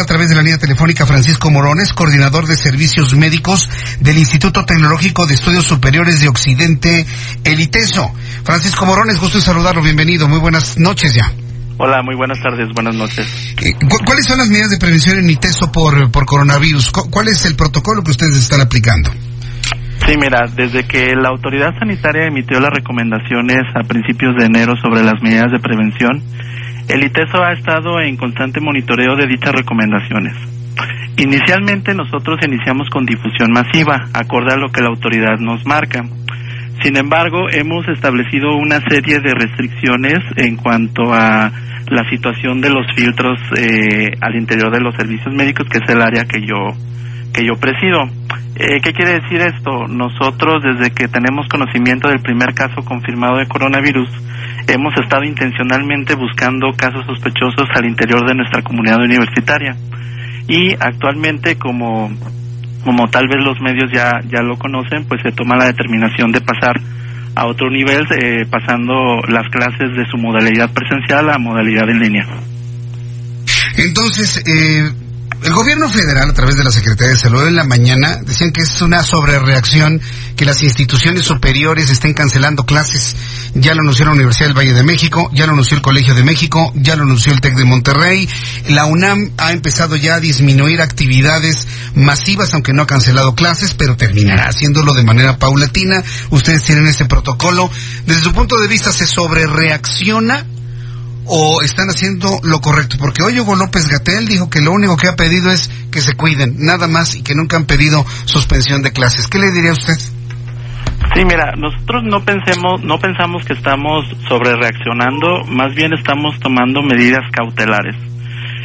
[0.00, 3.68] A través de la línea telefónica Francisco Morones, coordinador de servicios médicos
[4.00, 7.06] del Instituto Tecnológico de Estudios Superiores de Occidente,
[7.44, 8.10] el ITESO.
[8.42, 11.30] Francisco Morones, gusto en saludarlo, bienvenido, muy buenas noches ya.
[11.78, 13.26] Hola, muy buenas tardes, buenas noches.
[13.62, 16.90] Eh, ¿cu- ¿Cuáles son las medidas de prevención en ITESO por, por coronavirus?
[16.90, 19.10] ¿Cu- ¿Cuál es el protocolo que ustedes están aplicando?
[20.06, 25.04] Sí, mira, desde que la autoridad sanitaria emitió las recomendaciones a principios de enero sobre
[25.04, 26.22] las medidas de prevención,
[26.90, 30.34] el ITESO ha estado en constante monitoreo de dichas recomendaciones.
[31.16, 36.02] Inicialmente nosotros iniciamos con difusión masiva, acorde a lo que la autoridad nos marca.
[36.82, 41.52] Sin embargo, hemos establecido una serie de restricciones en cuanto a
[41.90, 46.00] la situación de los filtros eh, al interior de los servicios médicos, que es el
[46.00, 46.56] área que yo
[47.32, 48.02] que yo presido.
[48.56, 49.86] Eh, ¿Qué quiere decir esto?
[49.86, 54.08] Nosotros, desde que tenemos conocimiento del primer caso confirmado de coronavirus,
[54.66, 59.76] hemos estado intencionalmente buscando casos sospechosos al interior de nuestra comunidad universitaria.
[60.48, 62.10] Y actualmente, como,
[62.84, 66.40] como tal vez los medios ya, ya lo conocen, pues se toma la determinación de
[66.40, 66.80] pasar
[67.34, 72.26] a otro nivel, eh, pasando las clases de su modalidad presencial a modalidad en línea.
[73.76, 74.90] Entonces, eh,
[75.42, 78.60] el gobierno federal, a través de la Secretaría de Salud en la mañana, decían que
[78.60, 80.00] es una sobrereacción,
[80.36, 83.16] que las instituciones superiores estén cancelando clases.
[83.54, 86.24] Ya lo anunció la Universidad del Valle de México, ya lo anunció el Colegio de
[86.24, 88.28] México, ya lo anunció el TEC de Monterrey.
[88.68, 93.96] La UNAM ha empezado ya a disminuir actividades masivas, aunque no ha cancelado clases, pero
[93.96, 96.02] terminará haciéndolo de manera paulatina.
[96.30, 97.70] Ustedes tienen ese protocolo.
[98.06, 100.46] Desde su punto de vista, ¿se sobrereacciona
[101.32, 102.96] o están haciendo lo correcto?
[102.98, 106.14] Porque hoy Hugo López Gatel dijo que lo único que ha pedido es que se
[106.14, 109.28] cuiden, nada más, y que nunca han pedido suspensión de clases.
[109.28, 109.94] ¿Qué le diría usted?
[111.14, 116.82] Sí, mira, nosotros no pensemos, no pensamos que estamos sobre reaccionando, más bien estamos tomando
[116.82, 117.94] medidas cautelares.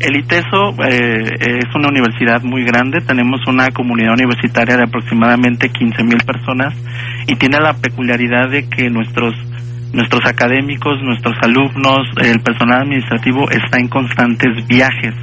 [0.00, 6.04] El ITESO eh, es una universidad muy grande, tenemos una comunidad universitaria de aproximadamente 15
[6.04, 6.74] mil personas
[7.26, 9.34] y tiene la peculiaridad de que nuestros
[9.92, 15.14] nuestros académicos, nuestros alumnos, el personal administrativo está en constantes viajes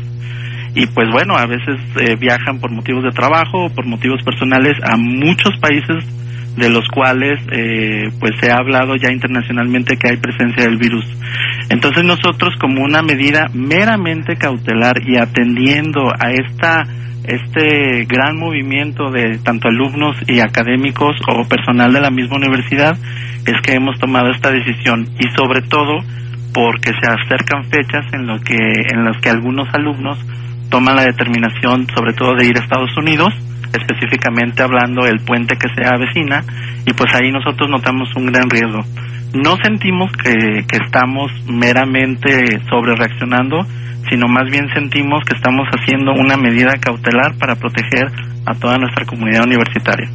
[0.77, 4.77] y pues bueno, a veces eh, viajan por motivos de trabajo o por motivos personales
[4.83, 6.05] a muchos países
[6.55, 11.03] de los cuales eh, pues se ha hablado ya internacionalmente que hay presencia del virus.
[11.69, 16.83] Entonces nosotros como una medida meramente cautelar y atendiendo a esta
[17.23, 22.95] este gran movimiento de tanto alumnos y académicos o personal de la misma universidad
[23.47, 25.99] es que hemos tomado esta decisión y sobre todo
[26.53, 30.19] porque se acercan fechas en lo que en las que algunos alumnos
[30.69, 33.33] toman la determinación sobre todo de ir a Estados Unidos
[33.73, 36.43] específicamente hablando del puente que se avecina
[36.85, 38.79] y pues ahí nosotros notamos un gran riesgo.
[39.33, 43.65] No sentimos que, que estamos meramente sobre reaccionando,
[44.09, 48.07] sino más bien sentimos que estamos haciendo una medida cautelar para proteger
[48.45, 50.09] a toda nuestra comunidad universitaria.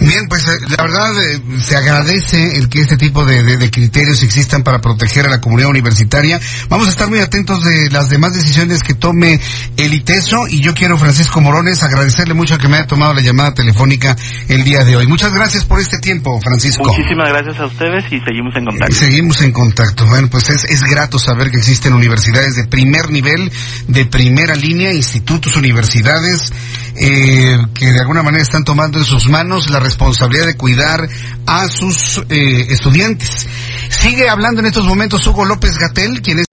[0.00, 3.70] Bien, pues eh, la verdad eh, se agradece el que este tipo de, de- de
[3.70, 6.40] criterios existan para proteger a la comunidad universitaria.
[6.68, 9.40] Vamos a estar muy atentos de las demás decisiones que tome
[9.76, 13.54] el ITESO y yo quiero, Francisco Morones, agradecerle mucho que me haya tomado la llamada
[13.54, 14.16] telefónica
[14.48, 15.06] el día de hoy.
[15.08, 16.84] Muchas gracias por este tiempo, Francisco.
[16.84, 18.94] Muchísimas gracias a ustedes y seguimos en contacto.
[18.94, 20.06] Seguimos en contacto.
[20.06, 23.50] Bueno, pues es, es grato saber que existen universidades de primer nivel,
[23.88, 26.52] de primera línea, institutos, universidades,
[27.00, 31.08] eh, que de alguna manera están tomando en sus manos la responsabilidad de cuidar
[31.46, 33.46] a sus eh, estudiantes.
[33.88, 36.44] Sigue hablando en estos momentos Hugo López Gatel, quien es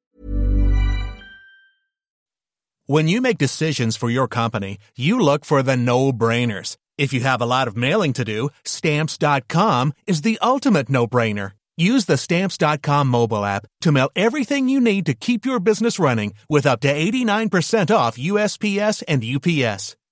[2.88, 6.78] When you make decisions for your company, you look for the no-brainers.
[7.00, 11.54] If you have a lot of mailing to do, stamps.com is the ultimate no-brainer.
[11.78, 16.34] Use the stamps.com mobile app to mail everything you need to keep your business running
[16.50, 19.98] with up to 89% off USPS and UPS.